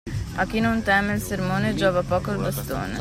A 0.41 0.47
chi 0.47 0.59
non 0.59 0.81
teme 0.81 1.13
il 1.13 1.21
sermone 1.21 1.75
giova 1.75 2.01
poco 2.01 2.31
il 2.31 2.39
bastone. 2.39 2.97